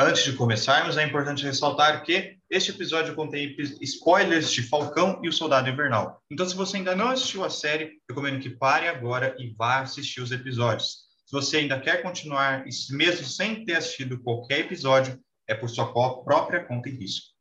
[0.00, 5.32] Antes de começarmos, é importante ressaltar que este episódio contém spoilers de Falcão e o
[5.32, 6.22] Soldado Invernal.
[6.30, 10.20] Então, se você ainda não assistiu a série, recomendo que pare agora e vá assistir
[10.20, 11.08] os episódios.
[11.26, 16.64] Se você ainda quer continuar, mesmo sem ter assistido qualquer episódio, é por sua própria
[16.64, 17.37] conta e risco.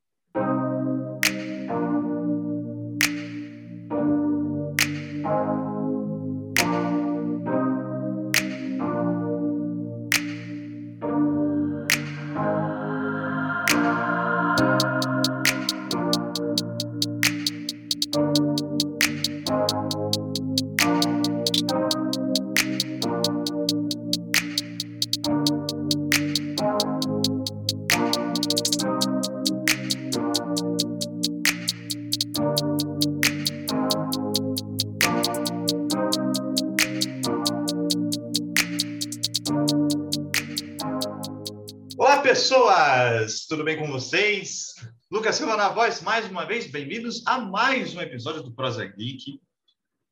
[43.97, 44.75] Vocês?
[45.09, 49.41] Lucas Silva na voz, mais uma vez, bem-vindos a mais um episódio do Prosa Geek.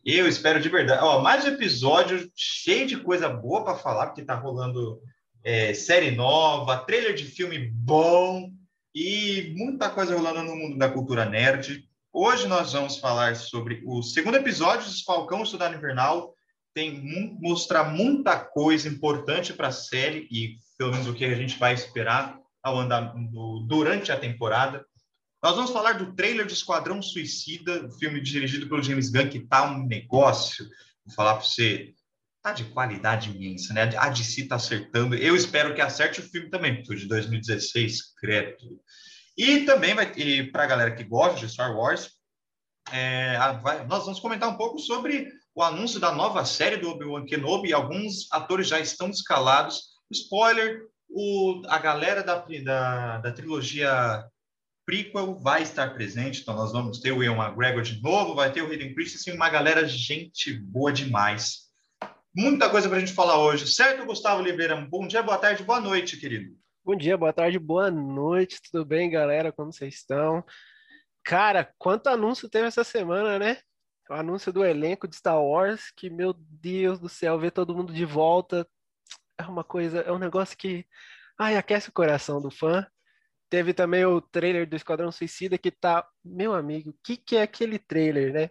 [0.04, 1.04] Eu espero de verdade.
[1.04, 5.00] Ó, mais um episódio cheio de coisa boa para falar, porque tá rolando
[5.44, 8.52] é, série nova, trailer de filme bom
[8.96, 11.88] e muita coisa rolando no mundo da cultura nerd.
[12.12, 16.34] Hoje nós vamos falar sobre o segundo episódio dos Falcão Estudado Invernal.
[16.74, 21.60] Tem mostrar muita coisa importante para a série e pelo menos o que a gente
[21.60, 23.14] vai esperar ao andar
[23.68, 24.84] durante a temporada.
[25.42, 29.70] Nós vamos falar do trailer de Esquadrão Suicida, filme dirigido pelo James Gunn, que tá
[29.70, 30.68] um negócio.
[31.06, 31.94] Vou falar para você,
[32.42, 33.96] tá de qualidade imensa, né?
[33.96, 35.16] A DC tá acertando.
[35.16, 38.82] Eu espero que acerte o filme também, de 2016, credo.
[39.38, 40.12] E também vai
[40.52, 42.10] para a galera que gosta de Star Wars,
[42.92, 47.26] é, vai, nós vamos comentar um pouco sobre o anúncio da nova série do Obi-Wan
[47.26, 47.74] Kenobi.
[47.74, 54.26] Alguns atores já estão escalados Spoiler, o, a galera da, da, da trilogia
[54.86, 58.62] prequel vai estar presente, então nós vamos ter o Ian McGregor de novo, vai ter
[58.62, 61.66] o Hayden Christensen, uma galera gente boa demais.
[62.36, 64.76] Muita coisa para a gente falar hoje, certo, Gustavo Oliveira?
[64.76, 66.56] Bom dia, boa tarde, boa noite, querido.
[66.84, 69.52] Bom dia, boa tarde, boa noite, tudo bem, galera?
[69.52, 70.44] Como vocês estão?
[71.24, 73.58] Cara, quanto anúncio teve essa semana, né?
[74.08, 77.92] O anúncio do elenco de Star Wars, que, meu Deus do céu, ver todo mundo
[77.92, 78.68] de volta,
[79.38, 80.86] é uma coisa, é um negócio que
[81.38, 82.86] ai, aquece o coração do fã.
[83.50, 87.44] Teve também o trailer do Esquadrão Suicida que tá, meu amigo, o que, que é
[87.44, 88.50] aquele trailer, né?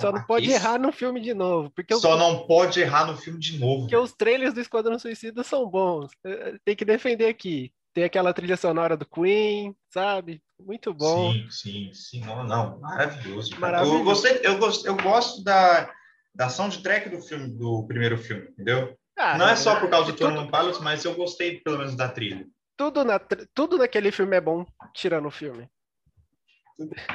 [0.00, 0.54] Só não pode Isso.
[0.54, 1.70] errar no filme de novo.
[1.70, 2.18] Porque Só eu...
[2.18, 3.82] não pode errar no filme de novo.
[3.82, 6.10] Porque os trailers do Esquadrão Suicida são bons.
[6.24, 7.72] É, é, tem que defender aqui.
[7.94, 10.42] Tem aquela trilha sonora do Queen, sabe?
[10.60, 11.32] Muito bom.
[11.32, 12.20] Sim, sim, sim.
[12.20, 12.78] Não, não.
[12.78, 13.58] Maravilhoso.
[13.58, 13.98] Maravilhoso.
[13.98, 15.90] Eu, gostei, eu, gosto, eu gosto da,
[16.34, 18.94] da soundtrack do filme, do primeiro filme, entendeu?
[19.16, 22.08] Ah, não é só por causa do Tony Pilots, mas eu gostei pelo menos da
[22.08, 22.46] trilha.
[22.76, 23.18] Tudo, na,
[23.54, 25.68] tudo naquele filme é bom, tirando o filme.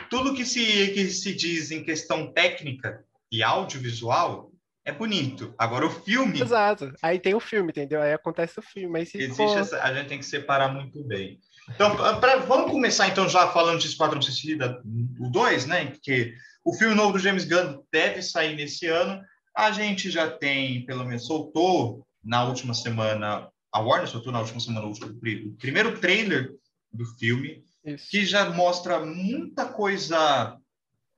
[0.10, 4.52] Tudo que se, que se diz em questão técnica e audiovisual
[4.84, 5.54] é bonito.
[5.58, 6.42] Agora o filme.
[6.42, 6.92] Exato.
[7.04, 8.02] Aí tem o filme, entendeu?
[8.02, 8.98] Aí acontece o filme.
[8.98, 9.58] Aí Existe for...
[9.58, 11.40] essa, a gente tem que separar muito bem.
[11.70, 14.82] Então, pra, vamos começar então já falando de Esquadrão Suicida,
[15.20, 15.86] o 2, né?
[15.86, 16.34] Porque
[16.66, 19.22] o filme novo do James Gunn deve sair nesse ano.
[19.62, 24.60] A gente já tem, pelo menos, soltou na última semana, a Warner soltou na última
[24.60, 26.52] semana o, o primeiro trailer
[26.92, 28.10] do filme, Isso.
[28.10, 30.58] que já mostra muita coisa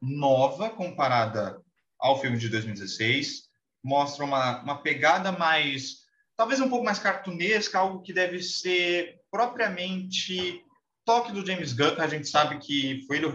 [0.01, 1.57] nova comparada
[1.97, 3.43] ao filme de 2016.
[3.81, 5.99] Mostra uma, uma pegada mais,
[6.35, 10.61] talvez um pouco mais cartunesca, algo que deve ser propriamente
[11.05, 13.27] toque do James Gunn, que a gente sabe que foi ele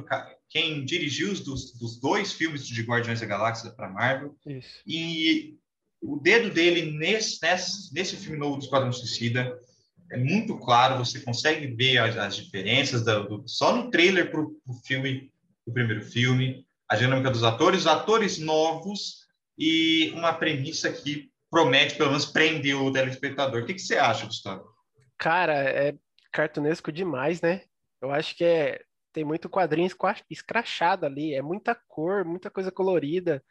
[0.49, 4.35] quem dirigiu os dos, dos dois filmes de Guardiões da Galáxia para Marvel.
[4.47, 4.81] Isso.
[4.87, 5.57] E
[6.01, 9.59] o dedo dele nesse, nesse, nesse filme novo do Esquadrão Suicida
[10.11, 14.41] é muito claro, você consegue ver as, as diferenças do, do, só no trailer para
[14.41, 15.31] o filme,
[15.67, 19.27] o primeiro filme, a dinâmica dos atores, atores novos
[19.59, 23.63] e uma premissa que promete, pelo menos, prender o telespectador.
[23.63, 24.65] O que, que você acha, Gustavo?
[25.19, 25.95] Cara, é
[26.33, 27.63] cartunesco demais, né?
[28.01, 28.81] Eu acho que é
[29.19, 29.91] tem muito quadrinho
[30.31, 33.45] escrachado ali, é muita cor, muita coisa colorida,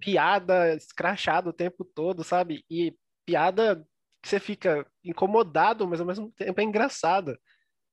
[0.00, 2.64] piada escrachada o tempo todo, sabe?
[2.68, 3.86] E piada
[4.20, 7.38] que você fica incomodado, mas ao mesmo tempo é engraçada.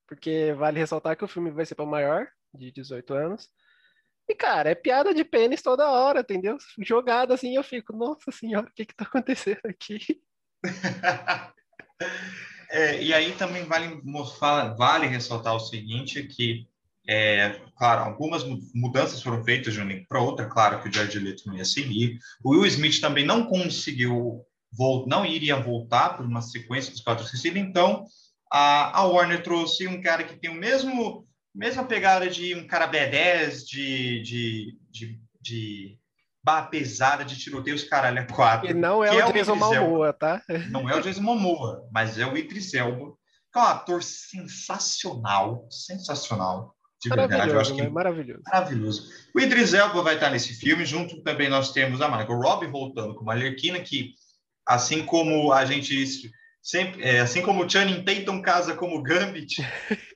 [0.08, 3.48] Porque vale ressaltar que o filme vai ser para maior, de 18 anos.
[4.28, 6.58] E, cara, é piada de pênis toda hora, entendeu?
[6.80, 10.20] Jogada assim, eu fico, nossa senhora, o que que tá acontecendo aqui?
[12.70, 14.02] é, e aí também vale,
[14.76, 16.68] vale ressaltar o seguinte, que
[17.06, 18.42] é, claro, algumas
[18.74, 22.18] mudanças foram feitas de um para outra, claro que o Jared Leto não ia seguir.
[22.42, 24.42] O Will Smith também não conseguiu,
[25.06, 28.04] não iria voltar por uma sequência dos quatro suicidas, então
[28.50, 32.90] A, a Warner trouxe um cara que tem o mesmo mesma pegada de um cara
[32.90, 35.98] B10, de, de, de, de
[36.42, 38.68] barra pesada, de tiroteio, os caralho a quatro.
[38.68, 40.42] E não é o é Jason Momoa, tá?
[40.70, 43.12] Não é o Jason Momoa, mas é o Idris Elba,
[43.52, 46.73] que é um ator sensacional, sensacional.
[47.04, 47.88] De verdade, eu acho que né?
[47.88, 48.42] maravilhoso.
[48.46, 49.10] Maravilhoso.
[49.34, 53.14] O Idris Elba vai estar nesse filme, junto também nós temos a Margot Robbie voltando
[53.14, 54.14] como Arlequina, que
[54.66, 56.30] assim como a gente
[56.62, 59.56] sempre, é, assim como o Channing Tatum casa como Gambit,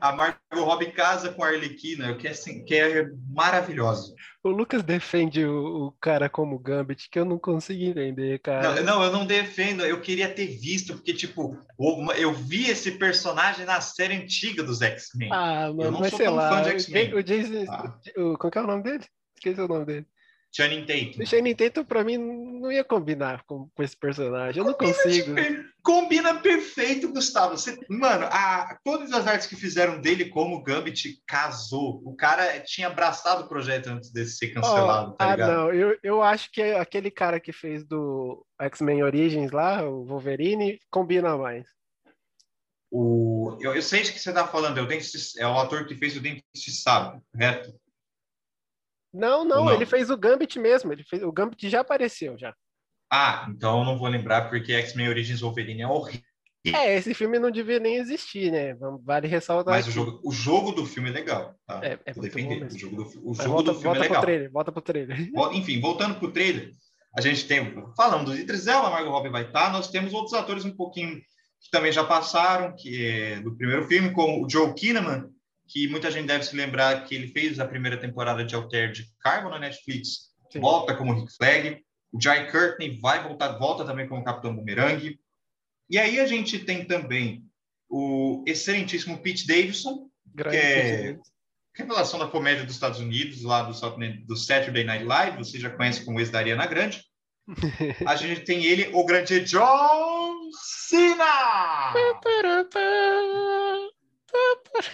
[0.00, 4.14] a Margot Robbie casa com a Arlequina, que é, assim, que é maravilhosa.
[4.42, 8.74] O Lucas defende o, o, cara como Gambit, que eu não consigo entender, cara.
[8.76, 11.58] Não, não, eu não defendo, eu queria ter visto, porque, tipo,
[12.16, 15.30] eu vi esse personagem na série antiga dos X-Men.
[15.32, 17.98] Ah, mano, mas sei lá, o Jason, ah.
[18.16, 19.04] o, qual que é o nome dele?
[19.36, 20.06] Esqueci o nome dele.
[20.50, 21.22] Channing Tatum.
[21.22, 24.60] O Channing Tatum, pra mim, não ia combinar com, com esse personagem.
[24.60, 25.34] Eu não consigo.
[25.82, 27.56] combina perfeito, Gustavo.
[27.56, 32.02] Você, mano, a, todas as artes que fizeram dele como Gambit casou.
[32.04, 35.50] O cara tinha abraçado o projeto antes de ser cancelado, oh, tá ah, ligado?
[35.50, 35.72] Ah, não.
[35.72, 41.36] Eu, eu acho que aquele cara que fez do X-Men Origins lá, o Wolverine, combina
[41.36, 41.66] mais.
[42.90, 45.86] O, eu, eu sei de que você tá falando, é o, dentista, é o ator
[45.86, 47.74] que fez o Dentista Sábio, correto?
[49.12, 50.92] Não, não, não, ele fez o Gambit mesmo.
[50.92, 52.54] Ele fez, o Gambit já apareceu já.
[53.10, 56.28] Ah, então eu não vou lembrar porque X-Men Origins Wolverine é horrível.
[56.66, 58.76] É, esse filme não devia nem existir, né?
[59.02, 59.74] Vale ressaltar.
[59.74, 61.80] Mas o jogo, o jogo do filme é legal, tá?
[61.82, 62.66] É, é mesmo.
[62.66, 64.20] O jogo do, o jogo volta, do filme volta é legal.
[64.20, 65.30] Pro trailer, volta pro trailer.
[65.52, 66.72] Enfim, voltando pro trailer,
[67.16, 70.64] a gente tem, falando do Idris Elba, Margot Robbie vai estar, nós temos outros atores
[70.64, 71.16] um pouquinho
[71.60, 75.28] que também já passaram, que é do primeiro filme, como o Joe Kinnaman,
[75.68, 79.06] que muita gente deve se lembrar que ele fez a primeira temporada de Alter de
[79.20, 80.60] Carbon na Netflix, Sim.
[80.60, 81.82] volta como Rick Flag.
[82.10, 85.18] O Jai Courtney vai voltar, volta também como Capitão Boomerang.
[85.90, 87.44] E aí a gente tem também
[87.88, 91.18] o excelentíssimo Pete Davidson, Grande que é
[91.78, 93.72] revelação da comédia dos Estados Unidos, lá do,
[94.26, 97.04] do Saturday Night Live, você já conhece como ex da Ariana Grande.
[98.06, 101.92] A gente tem ele, o grande John Cena!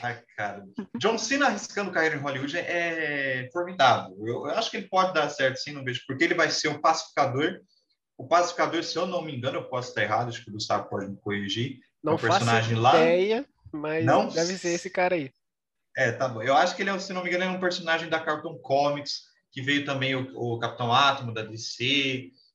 [0.03, 0.65] Ai, cara.
[0.99, 4.17] John Cena arriscando carreira em Hollywood é formidável.
[4.21, 6.69] Eu, eu, acho que ele pode dar certo, sim, não vejo, porque ele vai ser
[6.69, 7.61] o pacificador.
[8.17, 10.89] O pacificador, se eu não me engano, eu posso estar errado, acho que o Gustavo
[10.89, 11.81] pode me corrigir.
[12.03, 13.47] Não é um personagem faço ideia, lá.
[13.73, 14.29] mas não...
[14.29, 15.31] deve ser esse cara aí.
[15.97, 16.43] É, tá bom.
[16.43, 19.23] Eu acho que ele é, se não me engano, é um personagem da Cartoon Comics,
[19.53, 21.85] que veio também o, o Capitão Átomo da DC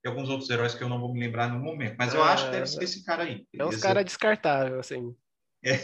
[0.04, 1.96] e alguns outros heróis que eu não vou me lembrar no momento.
[1.98, 3.46] Mas eu ah, acho que deve ser esse cara aí.
[3.54, 5.16] É uns caras descartáveis, assim.
[5.64, 5.80] É.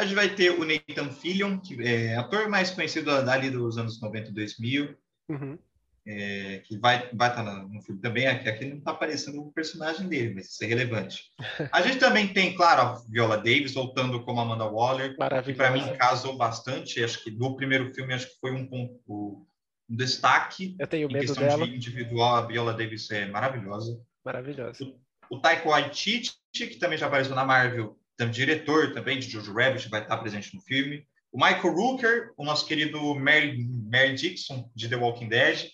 [0.00, 4.00] A gente vai ter o Nathan Fillion, que é ator mais conhecido ali dos anos
[4.00, 4.96] 90 e 2000,
[5.28, 5.58] uhum.
[6.06, 8.26] é, que vai, vai estar tá no filme também.
[8.26, 11.24] Aqui, aqui não está aparecendo o personagem dele, mas isso é relevante.
[11.70, 15.14] A gente também tem, claro, a Viola Davis voltando como Amanda Waller,
[15.44, 17.04] que para mim casou bastante.
[17.04, 20.76] Acho que no primeiro filme acho que foi um ponto, um destaque.
[20.78, 21.66] Eu tenho em medo questão dela.
[21.66, 24.00] de individual, a Viola Davis é maravilhosa.
[24.24, 24.82] Maravilhosa.
[25.28, 29.54] O, o Taika Waititi, que também já apareceu na Marvel, também diretor também de Jojo
[29.54, 31.06] Rabbit vai estar presente no filme.
[31.32, 35.68] O Michael Rooker, o nosso querido Mary, Mary Dixon de The Walking Dead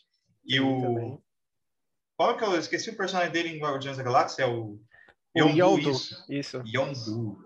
[0.46, 1.20] e o
[2.16, 4.78] qual que eu esqueci o personagem dele em Guardiões da Galáxia é o
[5.36, 6.24] Yondu, Yondu isso.
[6.28, 6.62] isso.
[6.66, 7.38] Yondu.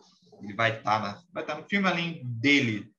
[0.42, 2.90] Ele vai estar na, vai estar no filme além dele.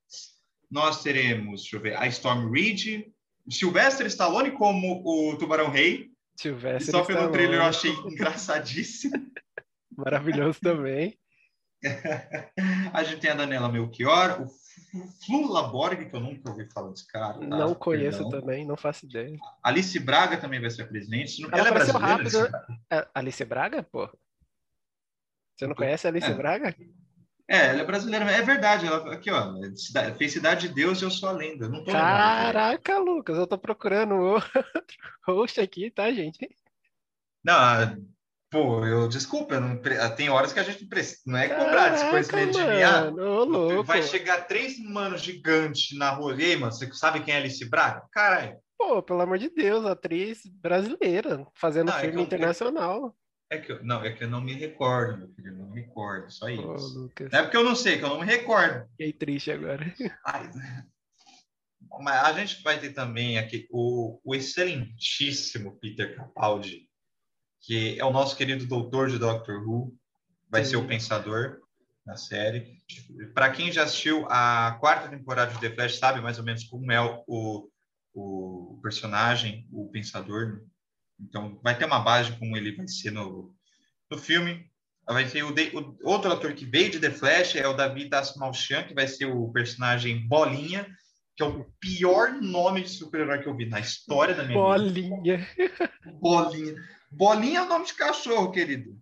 [0.69, 3.05] Nós teremos, deixa eu ver, a Storm Reed,
[3.49, 6.09] Sylvester Stallone como o Tubarão Rei.
[6.35, 9.31] Sylvester Só pelo trailer eu achei engraçadíssimo.
[9.95, 11.20] Maravilhoso também.
[12.93, 14.47] a gente tem a Daniela Melchior, o
[15.25, 17.39] Flula Borg, que eu nunca ouvi falar desse cara.
[17.39, 17.45] Tá?
[17.45, 18.39] Não conheço Perdão.
[18.39, 19.37] também, não faço ideia.
[19.63, 21.43] Alice Braga também vai ser presidente.
[21.43, 22.07] Ela, ela é brasileira?
[22.07, 22.27] Rápido.
[22.27, 22.67] Alice Braga?
[22.89, 24.09] É, Alice Braga, pô?
[25.55, 26.33] Você não conhece a Alice é.
[26.33, 26.75] Braga?
[27.47, 28.31] É, ela é brasileira.
[28.31, 28.85] É verdade.
[28.85, 29.53] Ela, aqui, ó.
[30.17, 31.67] Fez Cidade de Deus e eu sou a lenda.
[31.67, 33.17] Não tô Caraca, lembrando.
[33.17, 34.63] Lucas, eu tô procurando outro
[35.25, 36.49] host aqui, tá, gente?
[37.43, 37.53] Não,
[38.51, 39.81] Pô, eu desculpa, eu não,
[40.13, 43.83] tem horas que a gente precisa, não é cobrar esse conhecimento de mim.
[43.83, 46.33] vai chegar três manos gigantes na rua.
[46.33, 48.05] Aí, mano, você sabe quem é Alice Braga?
[48.11, 48.57] Caralho.
[48.77, 53.15] Pô, pelo amor de Deus, atriz brasileira, fazendo não, filme é internacional.
[53.49, 55.79] É que eu, não, é que eu não me recordo, meu filho, eu não me
[55.79, 56.61] recordo, só isso.
[56.61, 58.85] Pô, não é porque eu não sei, que eu não me recordo.
[58.91, 59.85] Fiquei triste agora.
[60.25, 60.49] Ai,
[62.01, 66.90] mas a gente vai ter também aqui o, o excelentíssimo Peter Capaldi
[67.61, 69.93] que é o nosso querido doutor de Doctor Who,
[70.49, 70.71] vai Sim.
[70.71, 71.59] ser o pensador
[72.05, 72.77] na série.
[73.33, 76.91] Para quem já assistiu a quarta temporada de The Flash, sabe mais ou menos como
[76.91, 77.69] é o,
[78.13, 80.61] o personagem, o pensador.
[81.19, 83.53] Então, vai ter uma base como ele vai ser no,
[84.09, 84.65] no filme.
[85.07, 88.13] vai ser o, de, o, outro ator que veio de The Flash é o David
[88.13, 90.87] Asmalchan, que vai ser o personagem Bolinha,
[91.37, 95.37] que é o pior nome de super-herói que eu vi na história da minha Bolinha.
[95.37, 95.89] vida.
[96.19, 96.75] Bolinha.
[96.75, 98.99] Bolinha é o nome de cachorro, querido.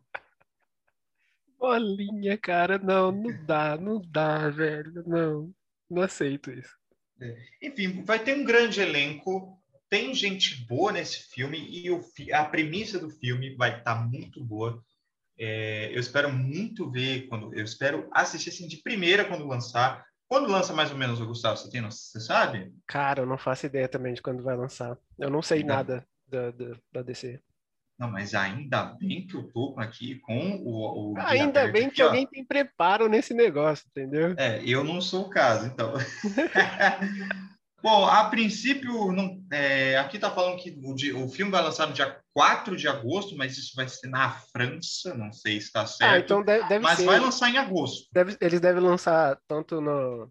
[1.58, 5.54] Bolinha, cara, não, não dá, não dá, velho, não,
[5.89, 6.74] não aceito isso.
[7.22, 7.38] É.
[7.62, 12.01] Enfim, vai ter um grande elenco, tem gente boa nesse filme e o,
[12.34, 14.82] a premissa do filme vai estar tá muito boa.
[15.38, 20.06] É, eu espero muito ver quando eu espero assistir assim de primeira quando lançar.
[20.28, 22.72] Quando lança mais ou menos o Gustavo, você tem, você sabe?
[22.86, 24.98] Cara, eu não faço ideia também de quando vai lançar.
[25.18, 25.75] Eu não sei não.
[25.75, 27.42] nada da, da, da DC.
[28.00, 31.12] Não, mas ainda bem que eu tô aqui com o.
[31.12, 32.06] o ainda bem aqui, que ó.
[32.06, 34.34] alguém tem preparo nesse negócio, entendeu?
[34.38, 35.94] É, eu não sou o caso, então.
[37.82, 41.94] Bom, a princípio, não, é, aqui está falando que o, o, filme vai lançar no
[41.94, 46.12] dia 4 de agosto, mas isso vai ser na França, não sei se está certo.
[46.12, 47.06] Ah, então deve, deve mas ser.
[47.06, 48.08] vai lançar em agosto.
[48.13, 50.29] Deve, eles devem lançar tanto no.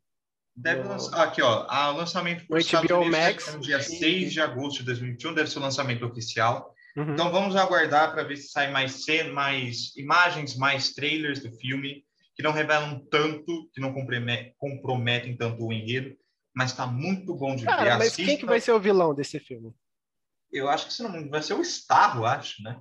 [0.57, 0.91] Deve no...
[0.91, 1.23] lançar.
[1.23, 1.67] Aqui, ó.
[1.93, 3.55] O lançamento no HBO Max.
[3.55, 6.75] No dia 6 de agosto de 2021, deve ser o lançamento oficial.
[6.99, 7.12] Uhum.
[7.12, 12.05] Então vamos aguardar para ver se sai mais cenas, mais imagens, mais trailers do filme,
[12.35, 16.17] que não revelam tanto, que não comprometem tanto o enredo,
[16.52, 17.99] mas está muito bom de Cara, ver.
[17.99, 18.25] Mas Assista.
[18.25, 19.73] quem que vai ser o vilão desse filme?
[20.52, 22.81] Eu acho que se não vai ser o Starro, acho, né?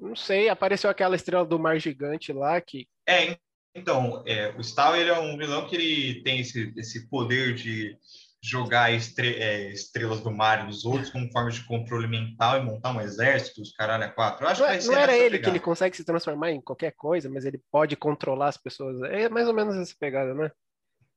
[0.00, 2.88] Não sei, apareceu aquela estrela do mar gigante lá que.
[3.08, 3.36] É,
[3.76, 7.96] então, é, o Starro ele é um vilão que ele tem esse, esse poder de
[8.42, 12.90] jogar estre é, estrelas do mar nos outros como forma de controle mental e montar
[12.90, 14.44] um exército, os caralho, a quatro.
[14.44, 15.42] Eu acho não, que é, não era ele pegada.
[15.42, 19.00] que ele consegue se transformar em qualquer coisa, mas ele pode controlar as pessoas.
[19.10, 20.50] É mais ou menos essa pegada, né?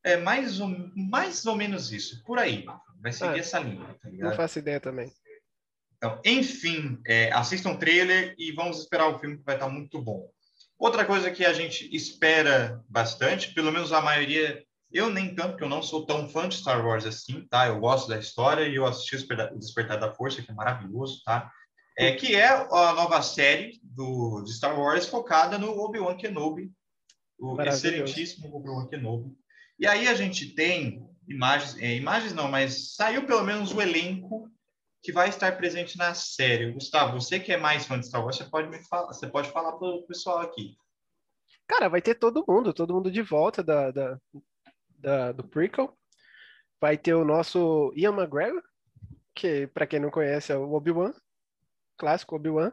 [0.03, 2.63] É mais ou, mais ou menos isso, por aí.
[3.01, 4.09] Vai seguir ah, essa linha, tá?
[4.11, 5.11] Não faço ideia também.
[5.97, 9.99] Então, enfim, é, assistam o trailer e vamos esperar o filme que vai estar muito
[9.99, 10.29] bom.
[10.77, 14.63] Outra coisa que a gente espera bastante, pelo menos a maioria
[14.95, 17.67] eu nem tanto, porque eu não sou tão fã de Star Wars assim, tá?
[17.67, 21.51] Eu gosto da história e eu assisti o Despertar da Força, que é maravilhoso, tá?
[21.97, 26.71] É, que é a nova série do, de Star Wars focada no Obi-Wan Kenobi,
[27.37, 29.35] o excelentíssimo Obi-Wan Kenobi.
[29.77, 34.49] E aí a gente tem imagens, é, imagens não, mas saiu pelo menos o elenco
[35.03, 36.71] que vai estar presente na série.
[36.71, 39.51] Gustavo, você que é mais fã de Star Wars, você pode me falar, você pode
[39.51, 40.77] falar para o pessoal aqui.
[41.67, 44.19] Cara, vai ter todo mundo, todo mundo de volta da, da,
[44.97, 45.97] da, do prequel.
[46.79, 48.63] Vai ter o nosso Ian McGregor,
[49.33, 51.13] que para quem não conhece é o Obi-Wan,
[51.97, 52.71] clássico Obi-Wan.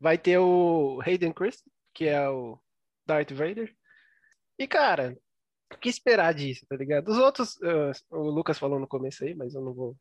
[0.00, 2.58] Vai ter o Hayden Christensen, que é o
[3.06, 3.74] Darth Vader.
[4.58, 5.16] E cara,
[5.72, 7.08] o que esperar disso, tá ligado?
[7.08, 9.96] Os outros, uh, o Lucas falou no começo aí, mas eu não vou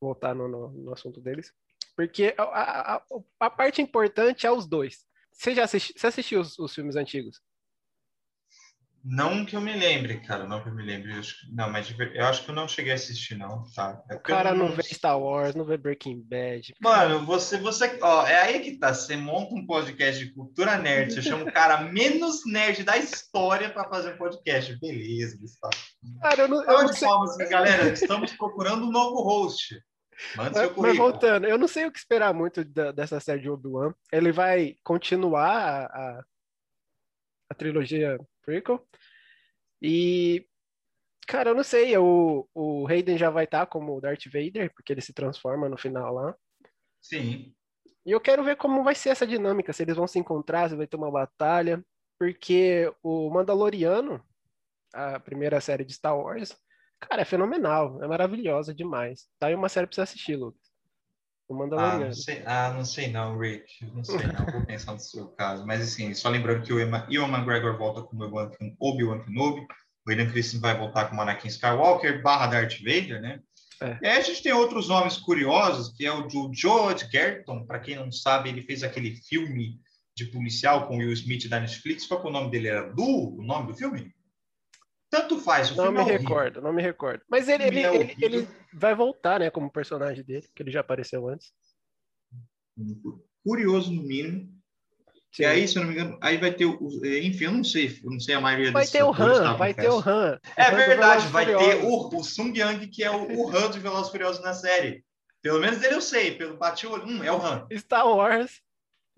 [0.00, 1.52] voltar no, no, no assunto deles.
[1.96, 2.42] Porque a,
[2.96, 3.04] a,
[3.40, 5.06] a, parte importante é os dois.
[5.30, 7.40] Você já assisti, você assistiu os, os filmes antigos?
[9.04, 11.12] Não que eu me lembre, cara, não que eu me lembre.
[11.12, 14.00] Eu acho, não, mas eu acho que eu não cheguei a assistir, não, tá?
[14.08, 16.72] É o cara não, não vê Star Wars, não vê Breaking Bad.
[16.80, 18.94] Mano, você, você, ó, é aí que tá.
[18.94, 23.70] Você monta um podcast de cultura nerd, você chama o cara menos nerd da história
[23.70, 24.78] para fazer um podcast.
[24.78, 25.74] Beleza, Gustavo.
[26.20, 27.08] Cara, eu não, eu não sei.
[27.08, 29.82] Palmas, galera, estamos procurando um novo host.
[30.36, 33.50] Manda mas, mas voltando, eu não sei o que esperar muito da, dessa série de
[33.50, 33.92] Obi-Wan.
[34.12, 36.22] Ele vai continuar a, a,
[37.52, 38.84] a trilogia prequel.
[39.80, 40.46] E,
[41.26, 44.92] cara, eu não sei, o, o Hayden já vai estar tá como Darth Vader, porque
[44.92, 46.34] ele se transforma no final lá.
[47.00, 47.54] Sim.
[48.04, 50.76] E eu quero ver como vai ser essa dinâmica, se eles vão se encontrar, se
[50.76, 51.84] vai ter uma batalha,
[52.18, 54.24] porque o Mandaloriano,
[54.92, 56.56] a primeira série de Star Wars,
[57.00, 59.28] cara, é fenomenal, é maravilhosa demais.
[59.38, 60.71] Tá aí uma série pra você assistir, Lucas.
[61.48, 62.04] O Mandaloriano.
[62.04, 63.84] Ah, não sei, ah, não, sei não Rick.
[63.92, 65.66] Não sei não, vou pensar no seu caso.
[65.66, 68.24] Mas assim, só lembrando que o Ewan McGregor volta como
[68.78, 73.40] Obi-Wan Kenobi, o William Christensen vai voltar como Anakin Skywalker barra Darth Vader, né?
[73.80, 73.98] É.
[74.02, 77.80] E aí a gente tem outros nomes curiosos, que é o do George Gerton, para
[77.80, 79.80] quem não sabe, ele fez aquele filme
[80.16, 82.06] de policial com Will Smith da Netflix.
[82.06, 82.68] Qual que é o nome dele?
[82.68, 84.14] Era Du, o nome do filme?
[85.12, 85.70] Tanto faz.
[85.70, 87.22] O não me é recordo, não me recordo.
[87.28, 90.80] Mas ele, ele, é ele, ele, vai voltar, né, como personagem dele, que ele já
[90.80, 91.52] apareceu antes.
[93.44, 94.50] Curioso, no mínimo.
[95.30, 95.42] Sim.
[95.42, 96.78] E aí, se eu não me engano, aí vai ter o.
[97.04, 99.90] Enfim, eu não sei, eu não sei a maioria Vai ter o Han, vai ter
[99.90, 100.38] o Han.
[100.56, 104.10] É verdade, vai ter o, o Sung Yang, que é o, o Han de Velozes
[104.10, 105.04] Furiosos na série.
[105.42, 107.06] Pelo menos ele eu sei, pelo bati o olho.
[107.06, 107.66] Hum, é o Han.
[107.76, 108.62] Star Wars,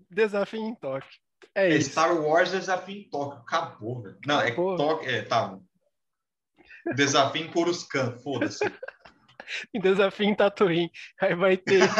[0.09, 1.09] Desafio em Tóquio.
[1.53, 1.91] É, é isso.
[1.91, 3.39] Star Wars, Desafio em Tóquio.
[3.39, 4.17] Acabou, velho.
[4.25, 5.09] Não, é Tóquio.
[5.09, 5.57] É, tá.
[6.93, 8.59] Desafio em Coruscant, foda-se.
[9.81, 10.91] Desafio em Tatooine.
[11.21, 11.81] Aí vai ter.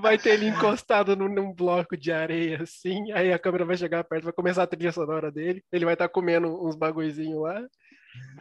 [0.00, 4.02] Vai ter ele encostado num, num, bloco de areia, assim, aí a câmera vai chegar
[4.02, 7.62] perto, vai começar a trilha sonora dele, ele vai estar tá comendo uns bagulhozinhos lá.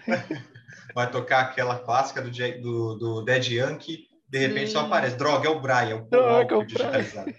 [0.95, 4.73] Vai tocar aquela clássica do, do, do Dead Yankee, de repente Sim.
[4.73, 7.33] só aparece, droga, é o Brian, o Paul Walker é o digitalizado.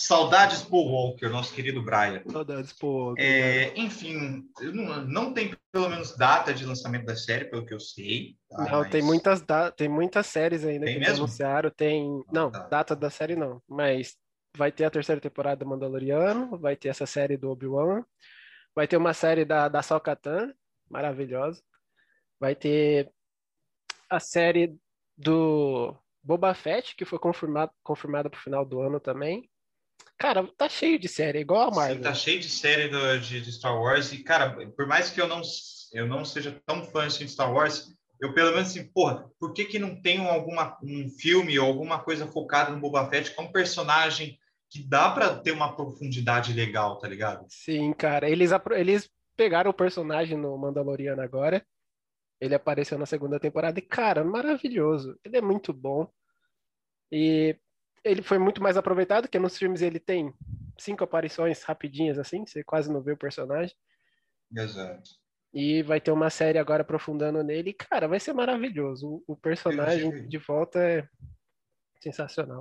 [0.00, 2.22] Saudades Paul Walker, nosso querido Brian.
[2.30, 3.20] Saudades Paul Walker.
[3.20, 7.80] É, enfim, não, não tem pelo menos data de lançamento da série, pelo que eu
[7.80, 8.36] sei.
[8.48, 8.62] Tá?
[8.70, 8.90] Não, mas...
[8.90, 9.44] tem muitas
[9.76, 11.24] tem muitas séries ainda tem que mesmo?
[11.24, 11.68] anunciaram.
[11.68, 12.60] Tem, ah, não, tá.
[12.68, 14.16] data da série não, mas
[14.56, 18.04] vai ter a terceira temporada do Mandaloriano, vai ter essa série do Obi-Wan,
[18.76, 20.54] vai ter uma série da da Salcatan,
[20.88, 21.60] maravilhosa.
[22.38, 23.10] Vai ter
[24.08, 24.76] a série
[25.16, 29.50] do Boba Fett, que foi confirmado, confirmada para o final do ano também.
[30.18, 31.96] Cara, tá cheio de série, igual a Marvel.
[31.96, 34.12] Sim, tá cheio de série do, de, de, Star Wars.
[34.12, 35.40] E, cara, por mais que eu não,
[35.92, 39.52] eu não seja tão fã assim, de Star Wars, eu pelo menos assim, porra, por
[39.52, 43.44] que, que não tem alguma, um filme ou alguma coisa focada no Boba Fett com
[43.44, 44.36] um personagem
[44.68, 47.46] que dá para ter uma profundidade legal, tá ligado?
[47.48, 48.28] Sim, cara.
[48.28, 51.64] Eles, eles pegaram o personagem no Mandaloriano agora.
[52.40, 55.18] Ele apareceu na segunda temporada e, cara, maravilhoso.
[55.24, 56.10] Ele é muito bom.
[57.10, 57.56] E
[58.04, 60.32] ele foi muito mais aproveitado, que nos filmes ele tem
[60.78, 63.74] cinco aparições rapidinhas assim, você quase não vê o personagem.
[64.54, 65.10] Exato.
[65.52, 67.70] E vai ter uma série agora aprofundando nele.
[67.70, 69.22] E, cara, vai ser maravilhoso.
[69.26, 71.08] O, personagem de volta é
[72.00, 72.60] sensacional.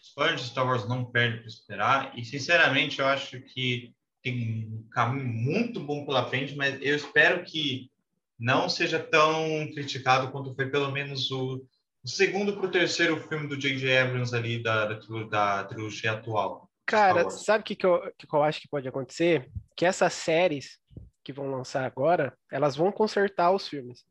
[0.00, 2.18] Os fãs de Star Wars não perdem para esperar.
[2.18, 3.92] E, sinceramente, eu acho que
[4.22, 7.90] tem um caminho muito bom pela frente, mas eu espero que
[8.38, 11.66] não seja tão criticado quanto foi pelo menos o,
[12.04, 13.98] o segundo para o terceiro filme do J.J.
[13.98, 14.98] Abrams ali da, da,
[15.30, 16.70] da trilogia atual.
[16.86, 19.50] Cara, sabe o que, que, eu, que eu acho que pode acontecer?
[19.74, 20.78] Que essas séries
[21.24, 24.04] que vão lançar agora, elas vão consertar os filmes.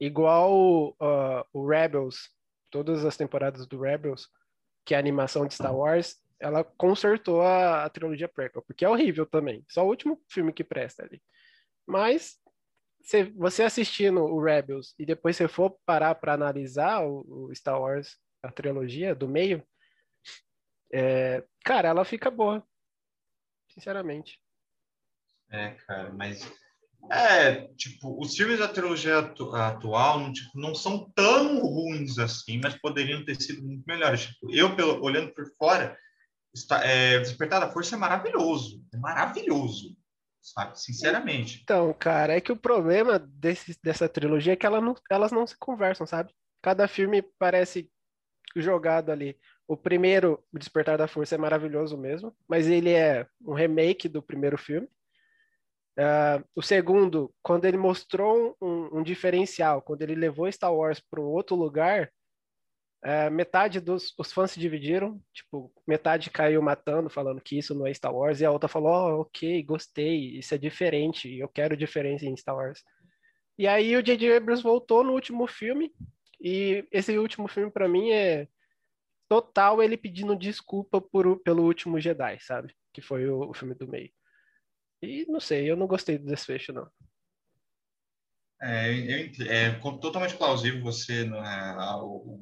[0.00, 2.28] Igual uh, o Rebels,
[2.70, 4.28] todas as temporadas do Rebels,
[4.84, 8.88] que é a animação de Star Wars, ela consertou a, a trilogia prequel, porque é
[8.88, 9.64] horrível também.
[9.68, 11.22] Só o último filme que presta ali.
[11.86, 12.36] Mas
[13.06, 17.80] se você assistindo o Rebels e depois você for parar para analisar o, o, Star
[17.80, 19.64] Wars, a trilogia do meio,
[20.92, 22.66] é, cara, ela fica boa.
[23.72, 24.40] Sinceramente.
[25.48, 26.52] É, cara, mas
[27.08, 32.58] é, tipo, os filmes da trilogia atu atual não, tipo, não são tão ruins assim,
[32.60, 34.26] mas poderiam ter sido muito melhores.
[34.26, 35.96] Tipo, eu, pelo, olhando por fora,
[36.52, 38.84] está, é, Despertar da Força é maravilhoso.
[38.92, 39.96] É maravilhoso.
[40.46, 40.78] Sabe?
[40.80, 41.60] Sinceramente.
[41.64, 45.44] Então, cara, é que o problema desse, dessa trilogia é que ela não, elas não
[45.44, 46.32] se conversam, sabe?
[46.62, 47.90] Cada filme parece
[48.54, 49.36] jogado ali.
[49.66, 54.22] O primeiro, o Despertar da Força, é maravilhoso mesmo, mas ele é um remake do
[54.22, 54.86] primeiro filme.
[55.98, 61.20] Uh, o segundo, quando ele mostrou um, um, diferencial, quando ele levou Star Wars para
[61.20, 62.12] um outro lugar,
[63.04, 67.86] é, metade dos os fãs se dividiram, tipo, metade caiu matando, falando que isso não
[67.86, 71.76] é Star Wars, e a outra falou, oh, ok, gostei, isso é diferente, eu quero
[71.76, 72.82] diferença em Star Wars.
[73.58, 74.36] E aí o J.J.
[74.36, 75.92] Abrams voltou no último filme,
[76.40, 78.48] e esse último filme para mim é
[79.28, 82.74] total ele pedindo desculpa por, pelo último Jedi, sabe?
[82.92, 84.10] Que foi o, o filme do meio.
[85.02, 86.88] E não sei, eu não gostei do desfecho, não.
[88.62, 91.76] É, é, totalmente plausível você não, é,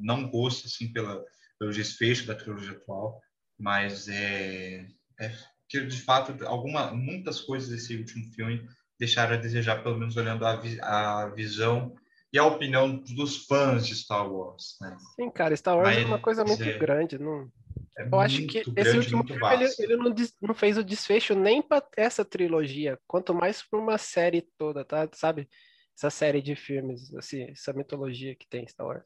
[0.01, 1.25] não gosto assim pela,
[1.59, 3.21] pelo desfecho da trilogia atual,
[3.59, 4.87] mas é,
[5.21, 5.33] é
[5.69, 8.65] que de fato alguma muitas coisas desse último filme
[8.99, 11.95] deixaram a desejar, pelo menos olhando a, a visão
[12.33, 14.77] e a opinião dos fãs de Star Wars.
[14.81, 14.97] Né?
[15.17, 17.49] Sim, cara, Star Wars é mas, é uma coisa muito é, grande, não.
[17.97, 21.35] É eu acho que grande, esse último filme ele, ele não, não, fez o desfecho
[21.35, 25.09] nem para essa trilogia, quanto mais para uma série toda, tá?
[25.13, 25.49] Sabe?
[25.97, 29.05] Essa série de filmes, assim, essa mitologia que tem Star Wars.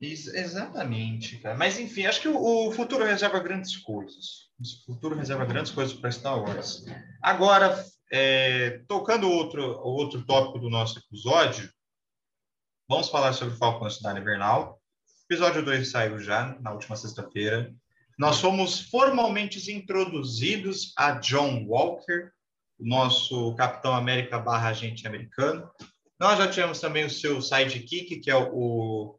[0.00, 1.56] Exatamente, cara.
[1.56, 4.50] Mas enfim, acho que o, futuro reserva grandes coisas.
[4.60, 6.84] O futuro reserva grandes coisas para Star Wars.
[7.22, 11.70] Agora, é, tocando outro outro tópico do nosso episódio,
[12.88, 14.80] vamos falar sobre Falcão Cidade Invernal.
[15.06, 17.74] O episódio 2 saiu já na última sexta-feira.
[18.18, 22.30] Nós fomos formalmente introduzidos a John Walker,
[22.78, 25.68] o nosso Capitão América barra agente americano.
[26.18, 29.18] Nós já tivemos também o seu sidekick, que é o.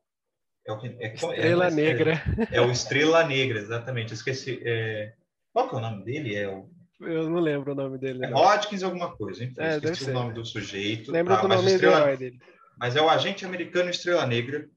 [0.66, 2.24] é o é, Estrela é, Negra.
[2.52, 4.12] É, o Estrela Negra, exatamente.
[4.12, 4.62] Eu esqueci.
[4.64, 5.14] É,
[5.54, 6.36] qual que é o nome dele?
[6.36, 6.70] É o.
[7.02, 8.26] Eu não lembro o nome dele.
[8.26, 9.54] É Hodgkins alguma coisa, hein?
[9.58, 11.12] É, esqueci o nome do sujeito.
[11.12, 12.40] Lembro tá, do nome Estrela, dele.
[12.78, 14.70] Mas é o agente americano Estrela Negra.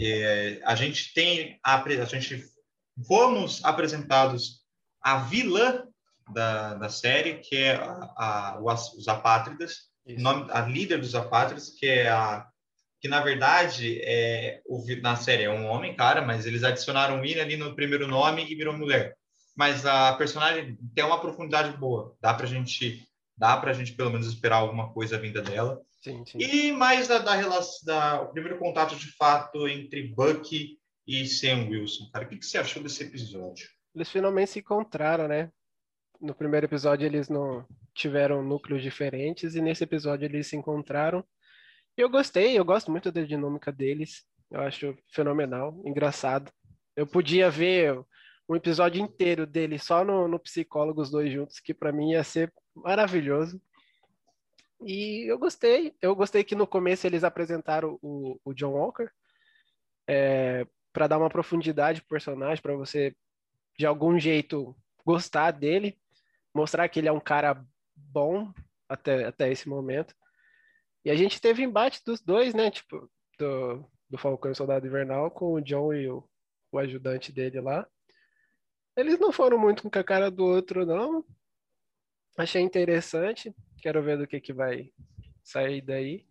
[0.00, 2.44] É, a gente tem a, a gente
[3.06, 4.64] fomos apresentados
[5.00, 5.86] a vilã
[6.32, 11.86] da, da série, que é a, a, os Apátridas, nome, a líder dos Apátridas, que
[11.86, 12.46] é a
[12.98, 17.42] que na verdade é, o, na série é um homem, cara, mas eles adicionaram William
[17.42, 19.14] ali no primeiro nome e virou mulher.
[19.54, 24.26] Mas a personagem tem uma profundidade boa, dá pra gente, dá pra gente pelo menos
[24.26, 25.80] esperar alguma coisa vinda dela.
[26.02, 26.38] Sim, sim.
[26.38, 31.68] E mais da, da relação, da, o primeiro contato de fato entre Bucky e Sam
[31.68, 32.24] Wilson, cara.
[32.24, 33.68] O que, que você achou desse episódio?
[33.94, 35.50] Eles finalmente se encontraram, né?
[36.20, 41.24] No primeiro episódio eles não tiveram núcleos diferentes e nesse episódio eles se encontraram.
[41.96, 44.26] Eu gostei, eu gosto muito da dinâmica deles.
[44.50, 46.52] Eu acho fenomenal, engraçado.
[46.94, 47.98] Eu podia ver
[48.48, 52.22] um episódio inteiro deles só no, no psicólogo os dois juntos, que para mim ia
[52.22, 53.60] ser maravilhoso.
[54.80, 55.94] E eu gostei.
[56.00, 59.08] Eu gostei que no começo eles apresentaram o, o John Walker
[60.06, 63.14] é, para dar uma profundidade pro personagem, para você
[63.78, 65.98] de algum jeito gostar dele,
[66.56, 67.64] mostrar que ele é um cara
[67.94, 68.52] bom
[68.88, 70.14] até, até esse momento.
[71.04, 72.70] E a gente teve embate dos dois, né?
[72.70, 76.28] Tipo, do, do Falcão e Soldado Invernal com o John e o,
[76.72, 77.86] o ajudante dele lá.
[78.96, 81.24] Eles não foram muito com a cara do outro, não.
[82.36, 83.54] Achei interessante.
[83.80, 84.90] Quero ver do que, que vai
[85.44, 86.26] sair daí.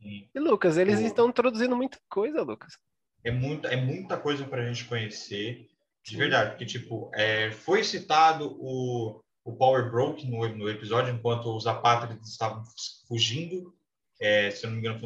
[0.00, 0.28] Sim.
[0.34, 1.02] E Lucas, eles o...
[1.02, 2.78] estão introduzindo muita coisa, Lucas.
[3.24, 5.68] É muita, é muita coisa para a gente conhecer,
[6.04, 6.16] de Sim.
[6.16, 6.50] verdade.
[6.50, 12.28] Porque, tipo, é, foi citado o, o Power Broke no, no episódio, enquanto os apátridas
[12.28, 12.64] estavam
[13.06, 13.72] fugindo,
[14.20, 14.98] é, se não me engano,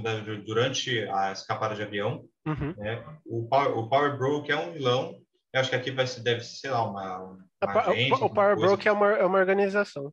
[0.42, 2.24] durante a escapada de avião.
[2.46, 2.74] Uhum.
[2.78, 3.04] Né?
[3.26, 5.20] O, Power, o Power Broke é um vilão.
[5.52, 7.38] Eu acho que aqui vai ser, deve ser, sei lá, uma.
[7.62, 10.10] uma agente, o, o Power Broke é uma, é uma organização.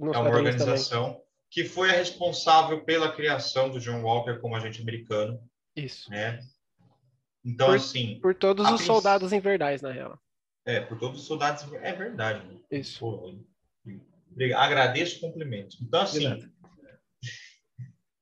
[0.00, 1.22] É uma organização também.
[1.48, 5.40] que foi a responsável pela criação do John Walker como agente americano.
[5.76, 6.10] Isso.
[6.10, 6.40] Né?
[7.44, 8.18] Então, por, assim.
[8.20, 8.86] Por todos os princ...
[8.86, 10.18] soldados em verdade, na real.
[10.66, 11.70] É, por todos os soldados.
[11.74, 12.44] É verdade.
[12.44, 12.58] Né?
[12.72, 12.98] Isso.
[12.98, 13.38] Pô,
[14.54, 15.76] agradeço o cumprimento.
[15.80, 16.26] Então, assim.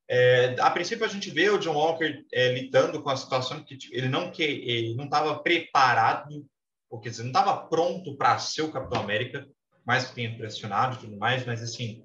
[0.09, 3.77] É, a princípio a gente vê o John Walker é, lidando com a situação que
[3.77, 6.47] tipo, ele não que ele não estava preparado,
[6.89, 9.45] ou quer dizer, não estava pronto para ser o Capitão América,
[9.85, 12.05] mais que tenha impressionado e tudo mais, mas assim,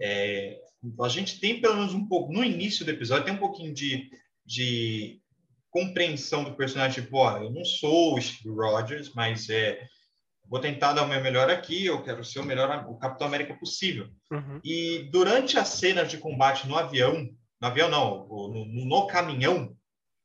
[0.00, 0.60] é,
[1.00, 4.08] a gente tem pelo menos um pouco no início do episódio tem um pouquinho de,
[4.46, 5.20] de
[5.70, 9.84] compreensão do personagem, tipo, ó, eu não sou o Steve Rogers, mas é,
[10.52, 13.54] vou tentar dar o meu melhor aqui, eu quero ser o melhor o Capitão América
[13.54, 14.10] possível.
[14.30, 14.60] Uhum.
[14.62, 17.26] E durante as cenas de combate no avião,
[17.58, 19.74] no avião não, no, no caminhão,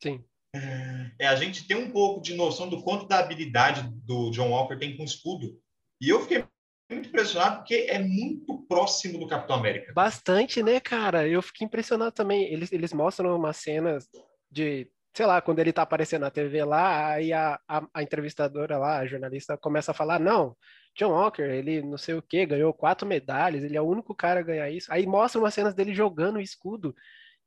[0.04, 0.22] Sim.
[0.54, 4.78] É, a gente tem um pouco de noção do quanto da habilidade do John Walker
[4.78, 5.58] tem com escudo.
[6.02, 6.44] E eu fiquei
[6.92, 9.94] muito impressionado porque é muito próximo do Capitão América.
[9.94, 11.26] Bastante, né, cara?
[11.26, 12.52] Eu fiquei impressionado também.
[12.52, 14.10] Eles, eles mostram umas cenas
[14.52, 18.78] de sei lá, quando ele tá aparecendo na TV lá, aí a, a, a, entrevistadora
[18.78, 20.56] lá, a jornalista, começa a falar, não,
[20.96, 24.42] John Walker, ele não sei o que, ganhou quatro medalhas, ele é o único cara
[24.42, 24.94] a ganhar isso.
[24.94, 26.96] Aí mostra umas cenas dele jogando o escudo,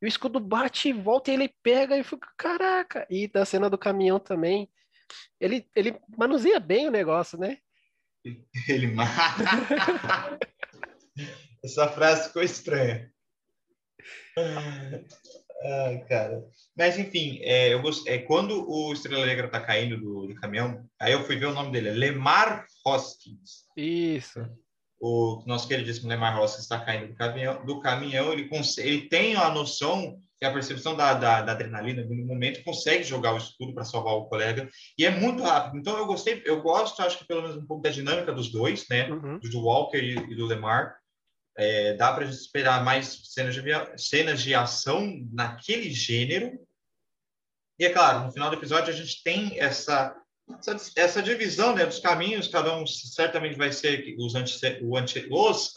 [0.03, 3.07] e o escudo bate e volta e ele pega e fica, caraca!
[3.09, 4.69] E da cena do caminhão também,
[5.39, 7.59] ele, ele manuseia bem o negócio, né?
[8.69, 8.93] Ele
[11.63, 13.13] Essa frase ficou estranha.
[15.63, 16.43] Ai, cara.
[16.77, 18.07] Mas, enfim, é, eu gost...
[18.09, 21.55] é, quando o Estrela Negra tá caindo do, do, caminhão, aí eu fui ver o
[21.55, 23.67] nome dele, é Lemar Hoskins.
[23.77, 24.41] Isso.
[24.99, 28.79] O nosso queridíssimo Lemar Hoskins está caindo do caminhão, do caminhão ele, cons...
[28.79, 33.35] ele tem a noção que a percepção da, da, da, adrenalina no momento consegue jogar
[33.35, 35.79] o escudo para salvar o colega e é muito rápido.
[35.79, 38.89] Então eu gostei, eu gosto, acho que pelo menos um pouco da dinâmica dos dois,
[38.89, 39.39] né, uhum.
[39.39, 40.97] do Walker e, e do Lemar.
[41.57, 43.63] É, dá para esperar mais cenas de,
[43.97, 46.59] cenas de ação naquele gênero.
[47.79, 50.15] E é claro, no final do episódio a gente tem essa
[50.59, 55.73] essa, essa divisão né, dos caminhos, cada um certamente vai ser os anti-heróis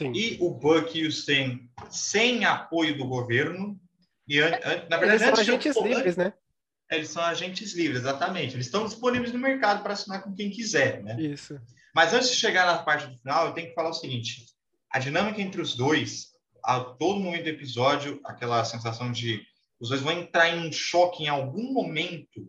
[0.00, 3.78] anti, e o Buck e o Sam sem apoio do governo.
[4.28, 4.40] E,
[4.88, 6.32] na verdade, eles são agentes livres, né?
[6.90, 8.54] Eles são agentes livres, exatamente.
[8.54, 11.20] Eles estão disponíveis no mercado para assinar com quem quiser, né?
[11.20, 11.58] Isso.
[11.94, 14.46] Mas antes de chegar na parte do final, eu tenho que falar o seguinte:
[14.90, 16.28] a dinâmica entre os dois,
[16.64, 19.42] a todo momento do episódio, aquela sensação de
[19.80, 22.48] os dois vão entrar em choque em algum momento,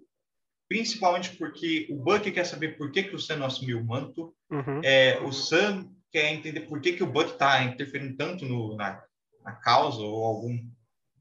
[0.67, 4.33] principalmente porque o Buck quer saber por que, que o Sam não assumiu o manto,
[4.49, 4.81] uhum.
[4.83, 9.03] é, o Sam quer entender por que, que o Buck está interferindo tanto no, na,
[9.43, 10.57] na causa ou algum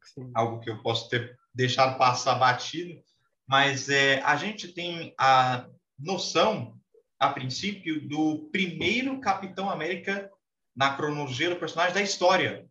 [0.03, 0.31] Sim.
[0.35, 2.99] algo que eu posso ter deixado passar batido,
[3.47, 6.78] mas é, a gente tem a noção
[7.19, 10.31] a princípio, do primeiro Capitão América
[10.77, 12.67] na cronologia do personagem da história.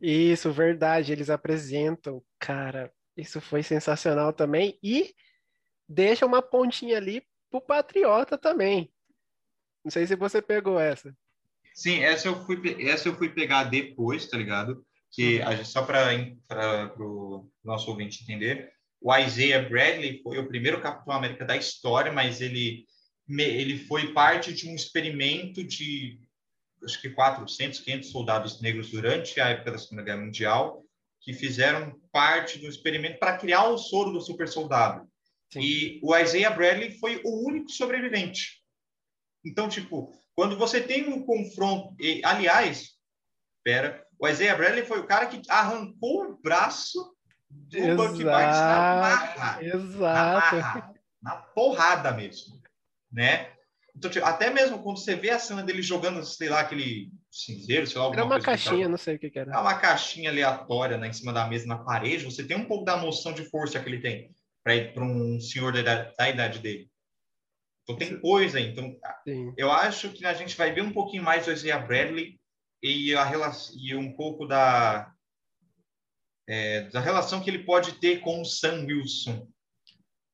[0.00, 1.12] Isso, verdade.
[1.12, 2.92] Eles apresentam, cara.
[3.16, 4.78] Isso foi sensacional também.
[4.82, 5.14] E
[5.88, 8.92] deixa uma pontinha ali pro Patriota também.
[9.84, 11.16] Não sei se você pegou essa.
[11.74, 14.84] Sim, essa eu fui, essa eu fui pegar depois, tá ligado?
[15.16, 20.80] que a gente, só para o nosso ouvinte entender, o Isaiah Bradley foi o primeiro
[20.80, 22.84] Capitão América da história, mas ele,
[23.28, 26.20] ele foi parte de um experimento de
[26.84, 30.84] acho que 400, 500 soldados negros durante a época da Segunda Guerra Mundial,
[31.20, 35.08] que fizeram parte do experimento para criar o soro do super soldado.
[35.52, 35.60] Sim.
[35.60, 38.62] E o Isaiah Bradley foi o único sobrevivente.
[39.44, 42.90] Então, tipo, quando você tem um confronto, e, aliás,
[43.64, 47.14] pera, o Isaiah Bradley foi o cara que arrancou o braço
[47.48, 49.64] do exato, Bucky Barnes na marra.
[49.64, 49.96] Exato.
[50.00, 52.55] Na, marra, na porrada mesmo,
[53.16, 53.50] né?
[53.96, 57.86] Então, tipo, até mesmo quando você vê a cena dele jogando, sei lá, aquele cinzeiro,
[57.86, 59.54] sei lá, alguma Era uma caixinha, não sei o que, que era.
[59.54, 62.84] É uma caixinha aleatória né, em cima da mesa, na parede, você tem um pouco
[62.84, 64.30] da noção de força que ele tem
[64.62, 66.90] para um senhor da idade, da idade dele.
[67.82, 68.68] Então tem coisa aí.
[68.68, 68.94] Então,
[69.26, 69.54] Sim.
[69.56, 72.38] eu acho que a gente vai ver um pouquinho mais do Isaiah Bradley
[72.82, 75.10] e, a relação, e um pouco da,
[76.48, 79.48] é, da relação que ele pode ter com o Sam Wilson.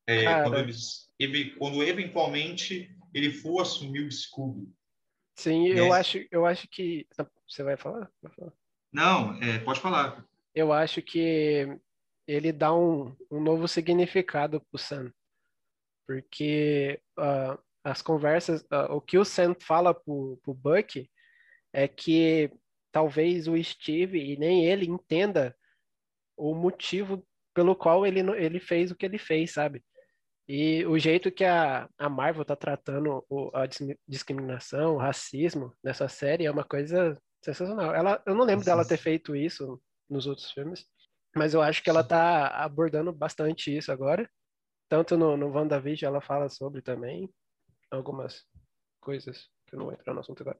[0.08, 1.11] É, quando, eles,
[1.58, 4.72] quando eventualmente ele for assumir o escudo.
[5.36, 5.92] Sim, eu né?
[5.92, 7.06] acho, eu acho que.
[7.48, 8.10] Você vai falar?
[8.22, 8.52] Vai falar.
[8.92, 10.24] Não, é, pode falar.
[10.54, 11.66] Eu acho que
[12.26, 15.12] ele dá um, um novo significado para o Sam.
[16.06, 21.08] Porque uh, as conversas, uh, o que o Sam fala para o Buck
[21.72, 22.50] é que
[22.90, 25.56] talvez o Steve e nem ele entenda
[26.36, 29.82] o motivo pelo qual ele, ele fez o que ele fez, sabe?
[30.48, 33.64] E o jeito que a, a Marvel tá tratando o, a
[34.06, 37.94] discriminação, o racismo nessa série é uma coisa sensacional.
[37.94, 40.86] Ela, eu não lembro dela ter feito isso nos outros filmes,
[41.34, 44.28] mas eu acho que ela tá abordando bastante isso agora.
[44.88, 47.32] Tanto no, no WandaVision ela fala sobre também
[47.90, 48.44] algumas
[49.00, 50.58] coisas que eu não vou entrar no assunto agora.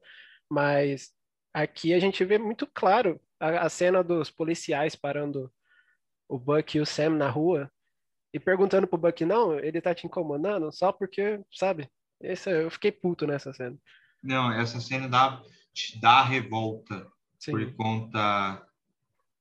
[0.49, 1.11] Mas
[1.53, 5.53] aqui a gente vê muito claro a, a cena dos policiais parando
[6.27, 7.71] o Buck e o Sam na rua
[8.33, 11.87] e perguntando pro Buck, não, ele tá te incomodando só porque, sabe?
[12.19, 13.77] Esse, eu fiquei puto nessa cena.
[14.23, 15.41] Não, essa cena dá,
[16.01, 17.05] dá revolta
[17.37, 17.51] Sim.
[17.51, 18.65] por conta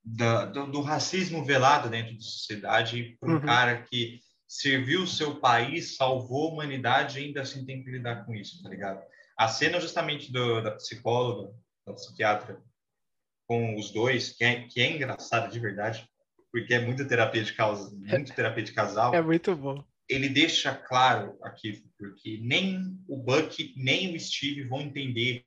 [0.05, 3.41] da, do, do, racismo velado dentro da sociedade para um uhum.
[3.41, 8.27] cara que serviu o seu país, salvou a humanidade e ainda assim tem que lidar
[8.27, 9.03] com isso, tá ligado?
[9.39, 11.55] A cena justamente do, da psicóloga,
[11.87, 12.61] da psiquiatra,
[13.47, 16.07] com os dois, que é, que é engraçada de verdade,
[16.53, 19.15] porque é muita terapia de causa, muito terapia de casal.
[19.15, 19.83] É muito bom.
[20.09, 25.45] Ele deixa claro aqui, porque nem o Buck nem o Steve vão entender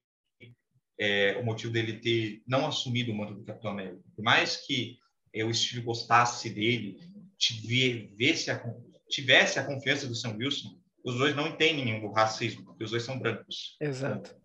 [0.99, 4.01] é, o motivo dele ter não assumido o manto do Capitão América.
[4.15, 4.97] Por mais que
[5.33, 6.97] é, o Steve gostasse dele,
[7.37, 8.63] tivesse a,
[9.07, 13.03] tivesse a confiança do Sam Wilson, os dois não entendem o racismo, porque os dois
[13.03, 13.77] são brancos.
[13.79, 14.35] Exato.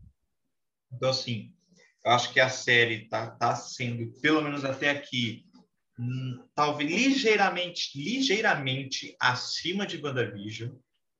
[0.93, 1.55] Então, assim,
[2.05, 5.47] eu acho que a série está tá sendo, pelo menos até aqui,
[6.55, 10.71] talvez ligeiramente, ligeiramente acima de WandaVision,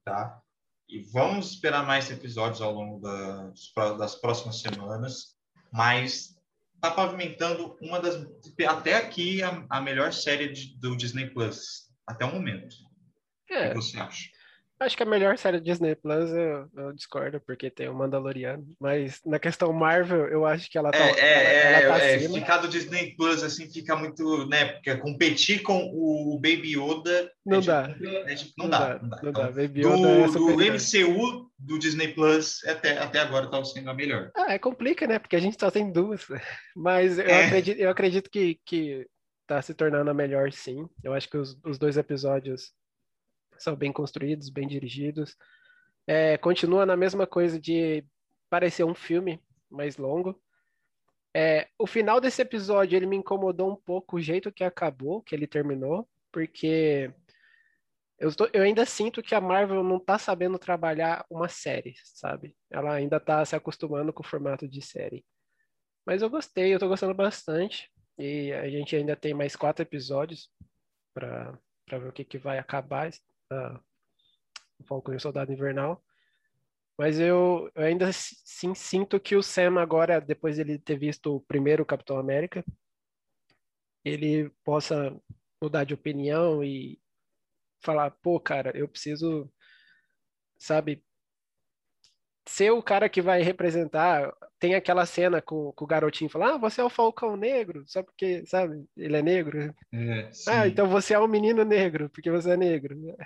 [0.05, 0.41] tá?
[0.89, 5.37] E vamos esperar mais episódios ao longo das, das próximas semanas,
[5.73, 6.37] mas
[6.75, 8.27] está pavimentando uma das
[8.67, 12.75] até aqui a, a melhor série de, do Disney Plus até o momento.
[13.49, 13.67] É.
[13.67, 14.29] O que você acha?
[14.81, 18.67] Acho que a melhor série Disney Plus eu, eu, discordo, porque tem o Mandaloriano.
[18.81, 20.99] Mas na questão Marvel, eu acho que ela tá.
[20.99, 22.39] É, é, ela, ela tá é, acima.
[22.39, 24.47] ficar do Disney Plus assim fica muito.
[24.47, 24.73] né?
[24.73, 27.31] Porque competir com o Baby Yoda.
[27.45, 27.83] Não é dá.
[27.89, 29.51] De, é de, não, não, dá, dá, não, dá, não então, dá.
[29.51, 33.95] Baby Yoda do, é do MCU do Disney Plus até, até agora tá sendo a
[33.95, 34.31] melhor.
[34.35, 35.19] Ah, é complica, né?
[35.19, 36.27] Porque a gente só tem duas.
[36.75, 37.47] Mas eu, é.
[37.47, 39.07] acredito, eu acredito que, que
[39.47, 40.89] tá se tornando a melhor, sim.
[41.05, 42.73] Eu acho que os, os dois episódios
[43.61, 45.37] são bem construídos, bem dirigidos.
[46.07, 48.05] É, continua na mesma coisa de
[48.49, 50.41] parecer um filme mais longo.
[51.35, 55.35] É, o final desse episódio ele me incomodou um pouco o jeito que acabou, que
[55.35, 57.13] ele terminou, porque
[58.19, 62.57] eu, tô, eu ainda sinto que a Marvel não está sabendo trabalhar uma série, sabe?
[62.69, 65.25] Ela ainda está se acostumando com o formato de série.
[66.05, 67.91] Mas eu gostei, eu estou gostando bastante.
[68.19, 70.51] E a gente ainda tem mais quatro episódios
[71.15, 73.09] para ver o que, que vai acabar
[73.53, 73.81] uh,
[74.87, 76.03] Falcão e o Soldado Invernal.
[76.99, 81.37] Mas eu, eu ainda sim sinto que o Sam agora, depois de ele ter visto
[81.37, 82.65] o primeiro Capitão América,
[84.05, 85.15] ele possa
[85.63, 87.01] mudar de opinião e
[87.83, 89.51] falar, pô, cara, eu preciso,
[90.59, 91.03] sabe,
[92.51, 94.33] ser o cara que vai representar.
[94.59, 98.03] Tem aquela cena com, com o garotinho falando, ah, você é o Falcão Negro, só
[98.03, 99.75] porque, sabe, ele é negro.
[99.93, 103.17] É, ah, então você é um menino negro, porque você é negro.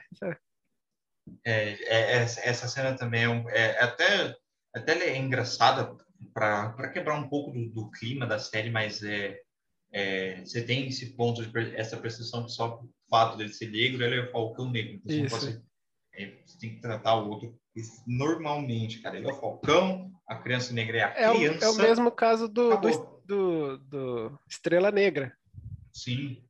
[1.42, 4.36] É, é, essa cena também é, um, é, é até,
[4.74, 5.96] até é engraçada
[6.32, 9.40] para quebrar um pouco do, do, clima da série, mas é,
[9.90, 14.04] é, você tem esse ponto de essa percepção que só o fato dele ser negro,
[14.04, 15.00] ele é o Falcão negro.
[15.04, 15.62] Então, você, pode,
[16.12, 17.58] é, você tem que tratar o outro
[18.06, 19.16] normalmente, cara.
[19.16, 21.66] Ele é o Falcão, a criança negra é a é criança.
[21.66, 25.36] O, é o mesmo caso do, do, do, do, Estrela Negra.
[25.92, 26.42] Sim.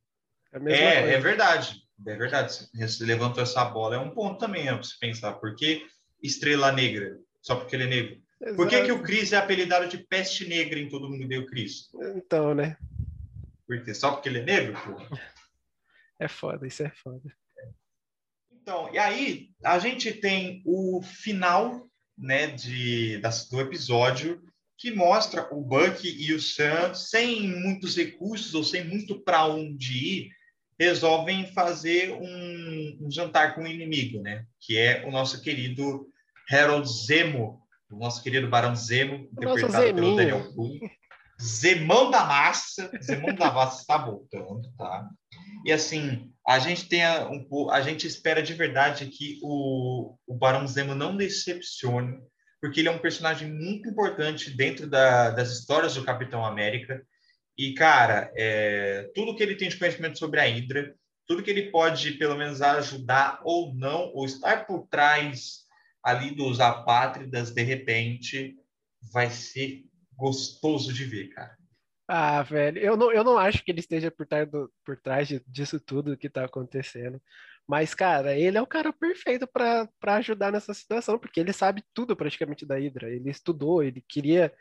[0.53, 1.83] É, é, é, verdade.
[2.05, 2.69] É verdade.
[2.73, 3.95] Você levantou essa bola.
[3.95, 5.33] É um ponto também, você pensar.
[5.33, 5.85] Por que
[6.21, 7.17] Estrela Negra?
[7.41, 8.25] Só porque ele é negro.
[8.41, 8.57] Exato.
[8.57, 11.89] Por que, que o Chris é apelidado de peste negra em Todo Mundo Deu Chris?
[12.15, 12.77] Então, né?
[13.67, 15.17] Porque só porque ele é negro, pô.
[16.19, 17.33] É foda, isso é foda.
[18.65, 21.85] Então, e aí a gente tem o final,
[22.17, 24.41] né, de, do episódio
[24.75, 29.93] que mostra o Buck e o Sam sem muitos recursos ou sem muito para onde
[29.93, 30.31] ir,
[30.79, 34.43] resolvem fazer um, um, jantar com o inimigo, né?
[34.59, 36.07] Que é o nosso querido
[36.49, 40.81] Harold Zemo, o nosso querido Barão Zemo, interpretado pelo Daniel Boone.
[41.39, 45.07] Zemão da Massa, Zemão da Massa está voltando, tá?
[45.63, 50.67] E assim, a gente tem um a gente espera de verdade que o, o Barão
[50.67, 52.19] Zemo não decepcione,
[52.61, 57.03] porque ele é um personagem muito importante dentro da, das histórias do Capitão América.
[57.57, 60.93] E, cara, é, tudo que ele tem de conhecimento sobre a Hydra,
[61.27, 65.63] tudo que ele pode, pelo menos, ajudar ou não, ou estar por trás
[66.03, 68.55] ali dos apátridas, de repente,
[69.11, 69.83] vai ser
[70.15, 71.57] gostoso de ver, cara.
[72.07, 75.27] Ah, velho, eu não, eu não acho que ele esteja por trás, do, por trás
[75.47, 77.19] disso tudo que tá acontecendo.
[77.67, 82.15] Mas, cara, ele é o cara perfeito para ajudar nessa situação, porque ele sabe tudo
[82.15, 83.09] praticamente da Hydra.
[83.09, 84.53] Ele estudou, ele queria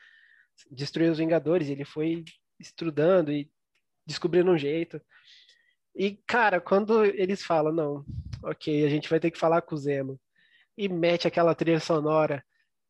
[0.71, 2.25] destruir os Vingadores, ele foi
[2.59, 3.51] estudando e
[4.07, 5.01] descobrindo um jeito.
[5.95, 8.05] E, cara, quando eles falam, não,
[8.43, 10.19] ok, a gente vai ter que falar com o Zemo,
[10.77, 12.45] e mete aquela trilha sonora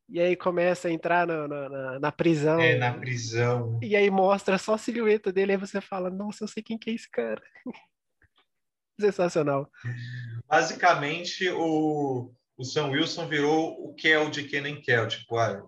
[0.09, 2.61] e aí começa a entrar na, na, na, prisão.
[2.61, 3.81] É, na prisão.
[3.83, 6.91] E aí mostra só a silhueta dele, aí você fala, nossa, eu sei quem que
[6.91, 7.43] é esse cara.
[9.01, 9.71] Sensacional.
[10.47, 15.09] Basicamente, o, o Sam Wilson virou o Kel de Kenan Kel.
[15.09, 15.67] Tipo, ah,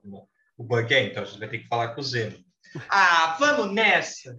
[0.57, 2.37] o Bug é, então a gente vai ter que falar com o Zeno.
[2.91, 4.37] Ah, vamos nessa!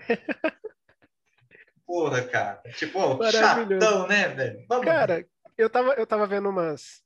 [1.86, 2.62] Porra, cara.
[2.76, 4.66] Tipo, chatão, né, velho?
[4.70, 4.86] Vamos.
[4.86, 5.26] Cara,
[5.58, 7.02] eu tava, eu tava vendo umas,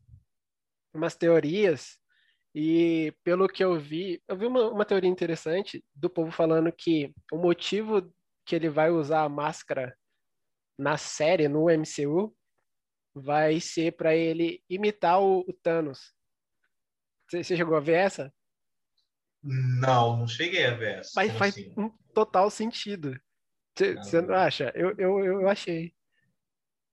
[0.93, 2.00] umas teorias
[2.53, 7.13] e pelo que eu vi, eu vi uma, uma teoria interessante do povo falando que
[7.31, 8.13] o motivo
[8.45, 9.97] que ele vai usar a máscara
[10.77, 12.35] na série, no MCU,
[13.13, 16.13] vai ser para ele imitar o, o Thanos.
[17.29, 18.33] Você, você chegou a ver essa?
[19.43, 21.11] Não, não cheguei a ver essa.
[21.15, 21.73] Mas faz assim?
[21.77, 23.19] um total sentido.
[23.75, 24.71] Você não acha?
[24.75, 25.93] Eu, eu, eu achei.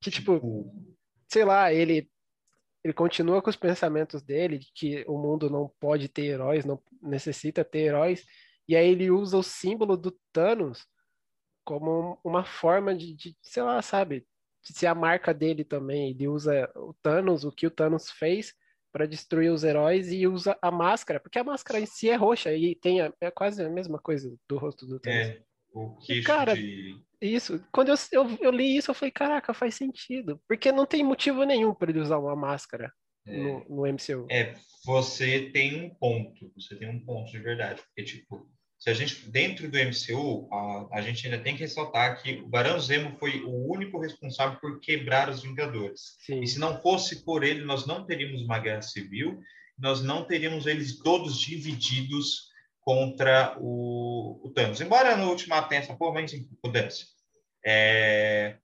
[0.00, 2.08] Que, tipo, tipo, sei lá, ele
[2.82, 6.80] ele continua com os pensamentos dele, de que o mundo não pode ter heróis, não
[7.02, 8.24] necessita ter heróis,
[8.68, 10.86] e aí ele usa o símbolo do Thanos
[11.64, 14.26] como uma forma de, de sei lá, sabe,
[14.64, 16.10] de ser a marca dele também.
[16.10, 18.54] Ele usa o Thanos, o que o Thanos fez
[18.92, 22.54] para destruir os heróis e usa a máscara, porque a máscara em si é roxa
[22.54, 25.28] e tem a, é quase a mesma coisa do rosto do Thanos.
[25.28, 27.64] É, o queixo cara, de isso.
[27.72, 30.40] Quando eu, eu, eu, li isso, eu falei, caraca, faz sentido.
[30.48, 32.92] Porque não tem motivo nenhum para ele usar uma máscara
[33.26, 34.26] é, no, no MCU.
[34.31, 34.54] É,
[34.85, 36.52] você tem um ponto.
[36.57, 37.83] Você tem um ponto de verdade.
[37.83, 42.22] Porque, tipo, se a gente, dentro do MCU, a, a gente ainda tem que ressaltar
[42.22, 46.16] que o Barão Zemo foi o único responsável por quebrar os Vingadores.
[46.20, 46.40] Sim.
[46.40, 49.40] E se não fosse por ele, nós não teríamos uma guerra civil,
[49.76, 52.47] nós não teríamos eles todos divididos
[52.88, 54.81] contra o, o Thanos.
[54.81, 55.37] Embora no
[55.98, 57.09] porra, mas enfim, pudesse.
[57.62, 58.57] É,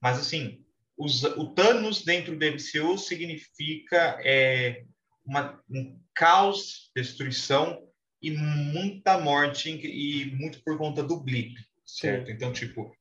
[0.00, 0.64] mas, assim,
[0.96, 4.84] os, o Thanos dentro do MCU significa é,
[5.26, 7.82] uma, um caos, destruição
[8.22, 12.28] e muita morte, e muito por conta do blip, certo?
[12.28, 12.32] Sim.
[12.32, 12.96] Então, tipo,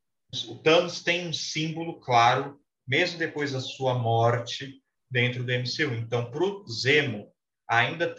[0.47, 5.93] o Thanos tem um símbolo claro, mesmo depois da sua morte, dentro do MCU.
[5.93, 7.31] Então, para o Zemo,
[7.67, 8.13] ainda,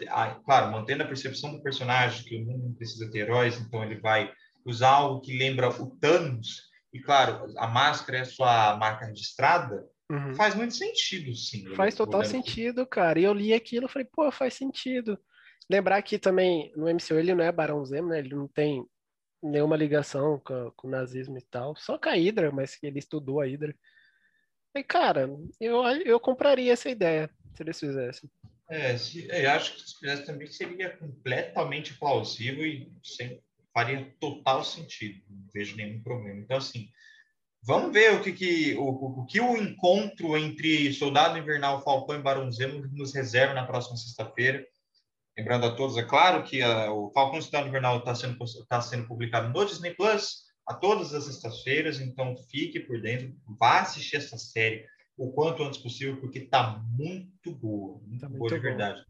[0.45, 4.31] claro, mantendo a percepção do personagem, que o mundo precisa ter heróis, então ele vai
[4.65, 9.85] usar algo que lembra o Thanos, e claro, a máscara é a sua marca registrada,
[10.09, 10.33] uhum.
[10.33, 11.67] faz muito sentido, sim.
[11.75, 13.19] Faz total sentido, cara.
[13.19, 15.19] E eu li aquilo e falei, pô, faz sentido.
[15.69, 18.19] Lembrar que também no MCU ele não é Barão Zemo, né?
[18.19, 18.85] Ele não tem
[19.43, 21.75] nenhuma ligação com, com o nazismo e tal.
[21.75, 23.75] Só com a Hydra, mas ele estudou a Hydra.
[24.73, 28.29] E, cara, eu, eu compraria essa ideia se eles fizessem.
[28.69, 33.39] É, se, eu acho que se fizesse também seria completamente plausível e sem,
[33.73, 35.21] faria total sentido.
[35.29, 36.39] Não vejo nenhum problema.
[36.39, 36.89] Então, assim,
[37.61, 42.21] vamos ver o que, que o, o, que o encontro entre Soldado Invernal, Falcão e
[42.21, 44.65] Barão Zemo nos reserva na próxima sexta-feira.
[45.37, 48.37] Lembrando a todos, é claro que a, o Falcão Soldado Invernal está sendo,
[48.69, 53.81] tá sendo publicado no Disney Plus, a todas as sextas-feiras, então fique por dentro, vá
[53.81, 54.87] assistir essa série
[55.17, 58.61] o quanto antes possível, porque está muito boa, muito tá boa muito de bom.
[58.61, 59.05] verdade.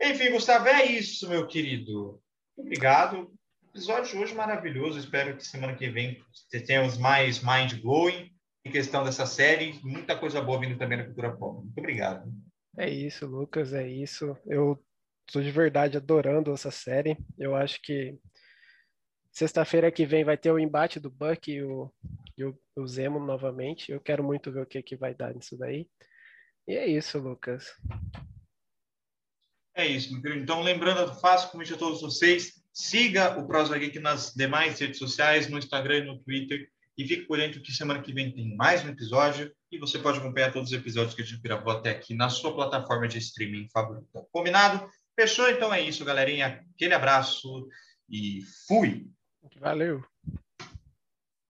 [0.00, 2.20] Enfim, Gustavo, é isso, meu querido.
[2.56, 3.32] Obrigado.
[3.68, 4.98] Episódio de hoje maravilhoso.
[4.98, 6.22] Espero que semana que vem
[6.66, 8.32] tenhamos mais mind blowing
[8.64, 9.78] em questão dessa série.
[9.82, 11.62] Muita coisa boa vindo também na cultura pop.
[11.62, 12.32] Muito obrigado.
[12.76, 14.36] É isso, Lucas, é isso.
[14.46, 14.82] Eu
[15.26, 17.18] estou de verdade adorando essa série.
[17.36, 18.16] Eu acho que
[19.32, 21.92] sexta-feira que vem vai ter o embate do Buck e o,
[22.38, 23.90] e o, o Zemo novamente.
[23.90, 25.88] Eu quero muito ver o que, que vai dar nisso daí.
[26.66, 27.74] E é isso, Lucas.
[29.74, 30.42] É isso, meu querido.
[30.42, 32.62] Então, lembrando, faço convite a todos vocês.
[32.72, 36.70] Siga o Prosa Geek nas demais redes sociais, no Instagram e no Twitter.
[36.96, 39.52] E fique por dentro que semana que vem tem mais um episódio.
[39.70, 42.54] E você pode acompanhar todos os episódios que a gente gravou até aqui na sua
[42.54, 44.26] plataforma de streaming favorita.
[44.32, 44.88] Combinado?
[45.18, 45.48] Fechou?
[45.48, 46.64] Então é isso, galerinha.
[46.74, 47.68] Aquele abraço
[48.08, 49.10] e fui!
[49.60, 50.04] Valeu!